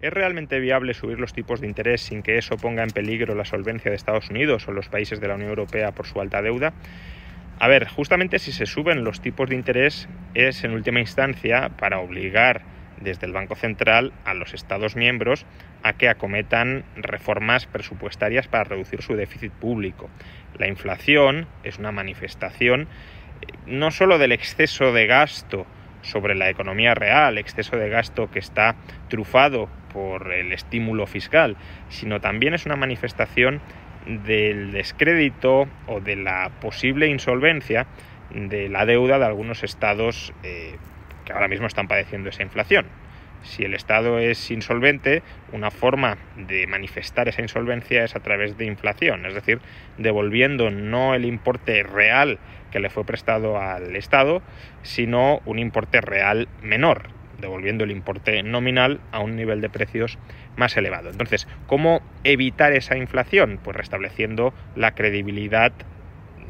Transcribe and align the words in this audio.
¿Es 0.00 0.12
realmente 0.12 0.60
viable 0.60 0.94
subir 0.94 1.18
los 1.18 1.32
tipos 1.32 1.60
de 1.60 1.66
interés 1.66 2.02
sin 2.02 2.22
que 2.22 2.38
eso 2.38 2.56
ponga 2.56 2.84
en 2.84 2.90
peligro 2.90 3.34
la 3.34 3.44
solvencia 3.44 3.90
de 3.90 3.96
Estados 3.96 4.30
Unidos 4.30 4.68
o 4.68 4.72
los 4.72 4.88
países 4.88 5.20
de 5.20 5.26
la 5.26 5.34
Unión 5.34 5.50
Europea 5.50 5.90
por 5.90 6.06
su 6.06 6.20
alta 6.20 6.40
deuda? 6.40 6.72
A 7.58 7.66
ver, 7.66 7.88
justamente 7.88 8.38
si 8.38 8.52
se 8.52 8.66
suben 8.66 9.02
los 9.02 9.20
tipos 9.20 9.48
de 9.48 9.56
interés 9.56 10.08
es 10.34 10.62
en 10.62 10.70
última 10.70 11.00
instancia 11.00 11.70
para 11.70 11.98
obligar 11.98 12.62
desde 13.00 13.26
el 13.26 13.32
Banco 13.32 13.56
Central 13.56 14.12
a 14.24 14.34
los 14.34 14.54
Estados 14.54 14.94
miembros 14.94 15.46
a 15.82 15.94
que 15.94 16.08
acometan 16.08 16.84
reformas 16.94 17.66
presupuestarias 17.66 18.46
para 18.46 18.62
reducir 18.62 19.02
su 19.02 19.16
déficit 19.16 19.52
público. 19.52 20.08
La 20.58 20.68
inflación 20.68 21.48
es 21.64 21.78
una 21.78 21.90
manifestación 21.90 22.82
eh, 22.82 23.46
no 23.66 23.90
solo 23.90 24.18
del 24.18 24.30
exceso 24.30 24.92
de 24.92 25.08
gasto 25.08 25.66
sobre 26.02 26.34
la 26.34 26.50
economía 26.50 26.94
real, 26.94 27.38
exceso 27.38 27.76
de 27.76 27.88
gasto 27.88 28.30
que 28.30 28.38
está 28.38 28.76
trufado 29.08 29.68
por 29.92 30.32
el 30.32 30.52
estímulo 30.52 31.06
fiscal, 31.06 31.56
sino 31.88 32.20
también 32.20 32.54
es 32.54 32.66
una 32.66 32.76
manifestación 32.76 33.60
del 34.06 34.72
descrédito 34.72 35.68
o 35.86 36.00
de 36.00 36.16
la 36.16 36.50
posible 36.60 37.08
insolvencia 37.08 37.86
de 38.30 38.68
la 38.68 38.86
deuda 38.86 39.18
de 39.18 39.24
algunos 39.24 39.64
estados 39.64 40.32
eh, 40.42 40.76
que 41.24 41.32
ahora 41.32 41.48
mismo 41.48 41.66
están 41.66 41.88
padeciendo 41.88 42.28
esa 42.28 42.42
inflación. 42.42 42.86
Si 43.42 43.64
el 43.64 43.74
Estado 43.74 44.18
es 44.18 44.50
insolvente, 44.50 45.22
una 45.52 45.70
forma 45.70 46.18
de 46.36 46.66
manifestar 46.66 47.28
esa 47.28 47.40
insolvencia 47.40 48.04
es 48.04 48.16
a 48.16 48.20
través 48.20 48.58
de 48.58 48.64
inflación, 48.64 49.26
es 49.26 49.34
decir, 49.34 49.60
devolviendo 49.96 50.70
no 50.70 51.14
el 51.14 51.24
importe 51.24 51.82
real 51.84 52.38
que 52.70 52.80
le 52.80 52.90
fue 52.90 53.04
prestado 53.04 53.60
al 53.60 53.96
Estado, 53.96 54.42
sino 54.82 55.40
un 55.44 55.58
importe 55.58 56.00
real 56.00 56.48
menor, 56.62 57.08
devolviendo 57.40 57.84
el 57.84 57.90
importe 57.90 58.42
nominal 58.42 59.00
a 59.12 59.20
un 59.20 59.36
nivel 59.36 59.60
de 59.60 59.70
precios 59.70 60.18
más 60.56 60.76
elevado. 60.76 61.10
Entonces, 61.10 61.46
¿cómo 61.66 62.00
evitar 62.24 62.72
esa 62.72 62.96
inflación? 62.96 63.60
Pues 63.62 63.76
restableciendo 63.76 64.52
la 64.74 64.94
credibilidad, 64.94 65.72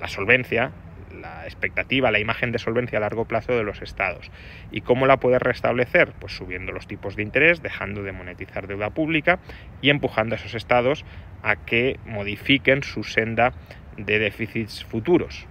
la 0.00 0.08
solvencia, 0.08 0.72
la 1.20 1.44
expectativa, 1.44 2.10
la 2.10 2.18
imagen 2.18 2.52
de 2.52 2.58
solvencia 2.58 2.98
a 2.98 3.00
largo 3.00 3.26
plazo 3.26 3.52
de 3.52 3.64
los 3.64 3.82
estados. 3.82 4.30
¿Y 4.70 4.80
cómo 4.80 5.06
la 5.06 5.18
puedes 5.18 5.42
restablecer? 5.42 6.12
Pues 6.18 6.32
subiendo 6.32 6.72
los 6.72 6.86
tipos 6.86 7.16
de 7.16 7.22
interés, 7.22 7.62
dejando 7.62 8.02
de 8.02 8.12
monetizar 8.12 8.66
deuda 8.66 8.90
pública 8.90 9.38
y 9.82 9.90
empujando 9.90 10.34
a 10.34 10.38
esos 10.38 10.54
estados 10.54 11.04
a 11.42 11.56
que 11.56 11.98
modifiquen 12.06 12.82
su 12.82 13.04
senda 13.04 13.52
de 13.96 14.18
déficits 14.18 14.84
futuros 14.84 15.46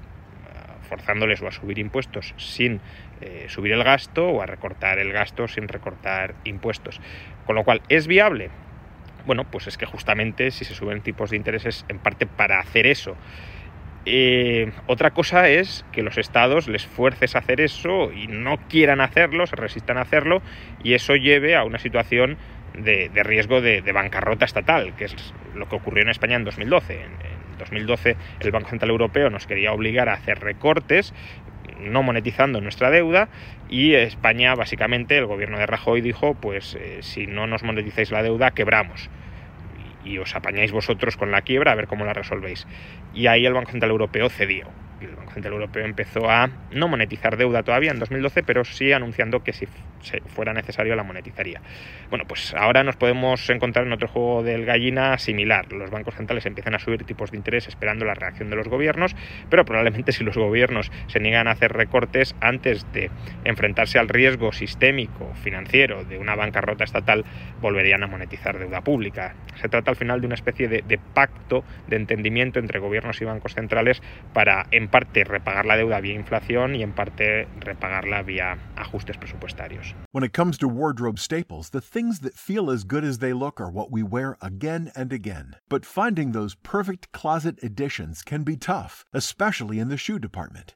forzándoles 0.89 1.41
o 1.41 1.47
a 1.47 1.51
subir 1.51 1.79
impuestos 1.79 2.33
sin 2.37 2.81
eh, 3.21 3.45
subir 3.47 3.71
el 3.73 3.83
gasto 3.83 4.27
o 4.27 4.41
a 4.41 4.45
recortar 4.45 4.99
el 4.99 5.13
gasto 5.13 5.47
sin 5.47 5.67
recortar 5.67 6.35
impuestos. 6.43 6.99
Con 7.45 7.55
lo 7.55 7.63
cual, 7.63 7.81
¿es 7.87 8.07
viable? 8.07 8.49
Bueno, 9.25 9.43
pues 9.43 9.67
es 9.67 9.77
que 9.77 9.85
justamente 9.85 10.51
si 10.51 10.65
se 10.65 10.73
suben 10.73 11.01
tipos 11.01 11.29
de 11.29 11.37
intereses 11.37 11.85
en 11.87 11.99
parte 11.99 12.25
para 12.25 12.59
hacer 12.59 12.87
eso. 12.87 13.15
Eh, 14.05 14.71
otra 14.87 15.11
cosa 15.11 15.49
es 15.49 15.85
que 15.91 16.01
los 16.01 16.17
estados 16.17 16.67
les 16.67 16.85
fuerces 16.85 17.35
a 17.35 17.39
hacer 17.39 17.61
eso 17.61 18.11
y 18.11 18.27
no 18.27 18.57
quieran 18.69 19.01
hacerlo, 19.01 19.45
se 19.45 19.55
resistan 19.55 19.97
a 19.97 20.01
hacerlo 20.01 20.41
y 20.83 20.93
eso 20.93 21.15
lleve 21.15 21.55
a 21.55 21.63
una 21.63 21.79
situación 21.79 22.37
de, 22.73 23.11
riesgo 23.23 23.61
de, 23.61 23.81
bancarrota 23.91 24.45
estatal, 24.45 24.95
que 24.95 25.05
es 25.05 25.33
lo 25.53 25.67
que 25.67 25.75
ocurrió 25.75 26.03
en 26.03 26.09
España 26.09 26.37
en 26.37 26.45
2012. 26.45 26.93
En, 26.93 27.01
en 27.01 27.38
2012 27.59 28.17
el 28.39 28.51
Banco 28.51 28.69
Central 28.69 28.89
Europeo 28.89 29.29
nos 29.29 29.45
quería 29.45 29.71
obligar 29.71 30.09
a 30.09 30.13
hacer 30.13 30.39
recortes 30.39 31.13
no 31.79 32.03
monetizando 32.03 32.61
nuestra 32.61 32.89
deuda 32.89 33.29
y 33.69 33.93
España 33.93 34.55
básicamente 34.55 35.17
el 35.17 35.25
gobierno 35.25 35.59
de 35.59 35.65
Rajoy 35.65 36.01
dijo 36.01 36.33
pues 36.33 36.75
eh, 36.75 36.99
si 37.01 37.27
no 37.27 37.47
nos 37.47 37.63
monetizáis 37.63 38.11
la 38.11 38.23
deuda 38.23 38.51
quebramos. 38.51 39.09
Y, 40.03 40.11
y 40.11 40.17
os 40.17 40.35
apañáis 40.35 40.71
vosotros 40.71 41.17
con 41.17 41.31
la 41.31 41.41
quiebra 41.41 41.71
a 41.71 41.75
ver 41.75 41.87
cómo 41.87 42.05
la 42.05 42.13
resolvéis. 42.13 42.67
Y 43.13 43.27
ahí 43.27 43.45
el 43.45 43.53
Banco 43.53 43.71
Central 43.71 43.91
Europeo 43.91 44.29
cedió 44.29 44.67
el 45.05 45.15
Banco 45.15 45.31
Central 45.31 45.53
Europeo 45.53 45.85
empezó 45.85 46.29
a 46.29 46.49
no 46.71 46.87
monetizar 46.87 47.37
deuda 47.37 47.63
todavía 47.63 47.91
en 47.91 47.99
2012, 47.99 48.43
pero 48.43 48.65
sí 48.65 48.91
anunciando 48.91 49.43
que 49.43 49.53
si 49.53 49.67
fuera 50.27 50.53
necesario 50.53 50.95
la 50.95 51.03
monetizaría. 51.03 51.61
Bueno, 52.09 52.25
pues 52.27 52.53
ahora 52.53 52.83
nos 52.83 52.95
podemos 52.95 53.49
encontrar 53.49 53.85
en 53.85 53.93
otro 53.93 54.07
juego 54.07 54.43
del 54.43 54.65
gallina 54.65 55.17
similar. 55.17 55.71
Los 55.71 55.89
bancos 55.89 56.15
centrales 56.15 56.45
empiezan 56.45 56.75
a 56.75 56.79
subir 56.79 57.03
tipos 57.03 57.31
de 57.31 57.37
interés 57.37 57.67
esperando 57.67 58.05
la 58.05 58.13
reacción 58.13 58.49
de 58.49 58.55
los 58.55 58.67
gobiernos, 58.67 59.15
pero 59.49 59.65
probablemente 59.65 60.11
si 60.11 60.23
los 60.23 60.37
gobiernos 60.37 60.91
se 61.07 61.19
niegan 61.19 61.47
a 61.47 61.51
hacer 61.51 61.73
recortes 61.73 62.35
antes 62.41 62.91
de 62.93 63.11
enfrentarse 63.43 63.99
al 63.99 64.09
riesgo 64.09 64.51
sistémico 64.51 65.33
financiero 65.35 66.03
de 66.03 66.17
una 66.17 66.35
bancarrota 66.35 66.83
estatal, 66.83 67.25
volverían 67.61 68.03
a 68.03 68.07
monetizar 68.07 68.57
deuda 68.57 68.81
pública. 68.81 69.35
Se 69.55 69.69
trata 69.69 69.91
al 69.91 69.97
final 69.97 70.21
de 70.21 70.27
una 70.27 70.35
especie 70.35 70.67
de, 70.67 70.83
de 70.87 70.97
pacto 70.97 71.63
de 71.87 71.97
entendimiento 71.97 72.59
entre 72.59 72.79
gobiernos 72.79 73.21
y 73.21 73.25
bancos 73.25 73.53
centrales 73.53 74.01
para 74.33 74.67
parte 74.89 75.23
repagar 75.23 75.65
la 75.65 75.77
deuda 75.77 75.99
vía 76.01 76.15
inflación 76.15 76.75
y 76.75 76.83
en 76.83 76.93
parte 76.93 77.47
repagarla 77.59 78.21
vía 78.21 78.57
ajustes 78.75 79.17
presupuestarios. 79.17 79.93
When 80.11 80.23
it 80.23 80.33
comes 80.33 80.57
to 80.59 80.67
wardrobe 80.67 81.19
staples, 81.19 81.69
the 81.69 81.81
things 81.81 82.19
that 82.19 82.33
feel 82.33 82.69
as 82.69 82.83
good 82.83 83.03
as 83.03 83.19
they 83.19 83.33
look 83.33 83.61
are 83.61 83.71
what 83.71 83.91
we 83.91 84.03
wear 84.03 84.37
again 84.41 84.91
and 84.95 85.13
again. 85.13 85.55
But 85.69 85.85
finding 85.85 86.31
those 86.31 86.55
perfect 86.55 87.11
closet 87.11 87.59
additions 87.63 88.23
can 88.23 88.43
be 88.43 88.57
tough, 88.57 89.05
especially 89.13 89.79
in 89.79 89.89
the 89.89 89.97
shoe 89.97 90.19
department. 90.19 90.75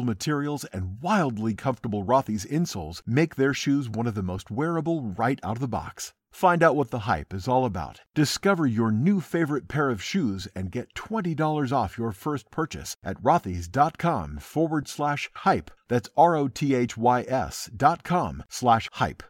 materials 0.01 0.65
and 0.65 1.01
wildly 1.01 1.53
comfortable 1.53 2.03
Rothy's 2.03 2.45
insoles 2.45 3.01
make 3.05 3.35
their 3.35 3.53
shoes 3.53 3.89
one 3.89 4.07
of 4.07 4.15
the 4.15 4.23
most 4.23 4.51
wearable 4.51 5.01
right 5.01 5.39
out 5.43 5.57
of 5.57 5.61
the 5.61 5.67
box. 5.67 6.13
Find 6.31 6.63
out 6.63 6.75
what 6.75 6.91
the 6.91 6.99
hype 6.99 7.33
is 7.33 7.47
all 7.47 7.65
about. 7.65 8.01
Discover 8.15 8.65
your 8.65 8.91
new 8.91 9.19
favorite 9.19 9.67
pair 9.67 9.89
of 9.89 10.01
shoes 10.01 10.47
and 10.55 10.71
get 10.71 10.93
$20 10.93 11.71
off 11.71 11.97
your 11.97 12.11
first 12.11 12.49
purchase 12.51 12.95
at 13.03 13.21
rothys.com 13.21 14.37
forward 14.37 14.87
slash 14.87 15.29
hype. 15.35 15.71
That's 15.89 16.09
R 16.15 16.35
O 16.35 16.47
T 16.47 16.73
H 16.73 16.97
Y 16.97 17.25
S 17.27 17.69
dot 17.75 18.03
com 18.03 18.43
slash 18.49 18.87
hype. 18.93 19.23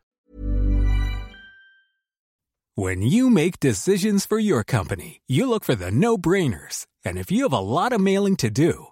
When 2.75 3.01
you 3.01 3.29
make 3.29 3.59
decisions 3.59 4.25
for 4.25 4.39
your 4.39 4.63
company, 4.63 5.21
you 5.27 5.45
look 5.49 5.65
for 5.65 5.75
the 5.75 5.91
no 5.91 6.17
brainers. 6.17 6.87
And 7.03 7.17
if 7.17 7.29
you 7.29 7.43
have 7.43 7.53
a 7.53 7.59
lot 7.59 7.91
of 7.91 7.99
mailing 7.99 8.37
to 8.37 8.49
do, 8.49 8.87